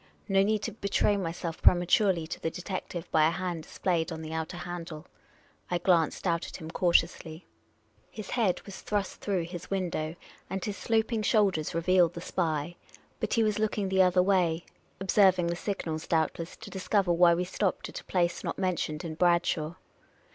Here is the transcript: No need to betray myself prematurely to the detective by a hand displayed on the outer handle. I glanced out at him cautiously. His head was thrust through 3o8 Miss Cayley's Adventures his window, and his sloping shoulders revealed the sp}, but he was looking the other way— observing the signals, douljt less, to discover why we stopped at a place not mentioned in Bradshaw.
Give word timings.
No 0.27 0.41
need 0.41 0.63
to 0.63 0.71
betray 0.71 1.15
myself 1.15 1.61
prematurely 1.61 2.25
to 2.25 2.39
the 2.39 2.49
detective 2.49 3.07
by 3.11 3.27
a 3.27 3.29
hand 3.29 3.61
displayed 3.61 4.11
on 4.11 4.23
the 4.23 4.33
outer 4.33 4.57
handle. 4.57 5.05
I 5.69 5.77
glanced 5.77 6.25
out 6.25 6.47
at 6.47 6.55
him 6.55 6.71
cautiously. 6.71 7.45
His 8.09 8.31
head 8.31 8.63
was 8.65 8.81
thrust 8.81 9.21
through 9.21 9.33
3o8 9.33 9.37
Miss 9.37 9.37
Cayley's 9.37 9.63
Adventures 9.63 9.63
his 9.63 9.69
window, 10.09 10.15
and 10.49 10.65
his 10.65 10.77
sloping 10.77 11.21
shoulders 11.21 11.75
revealed 11.75 12.13
the 12.15 12.21
sp}, 12.25 12.81
but 13.19 13.35
he 13.35 13.43
was 13.43 13.59
looking 13.59 13.89
the 13.89 14.01
other 14.01 14.23
way— 14.23 14.65
observing 14.99 15.45
the 15.45 15.55
signals, 15.55 16.07
douljt 16.07 16.39
less, 16.39 16.57
to 16.57 16.71
discover 16.71 17.13
why 17.13 17.35
we 17.35 17.43
stopped 17.43 17.87
at 17.87 17.99
a 18.01 18.05
place 18.05 18.43
not 18.43 18.57
mentioned 18.57 19.03
in 19.05 19.13
Bradshaw. 19.13 19.75